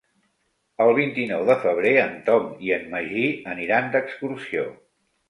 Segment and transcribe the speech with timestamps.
[0.85, 4.65] El vint-i-nou de febrer en Tom i en Magí aniran d'excursió.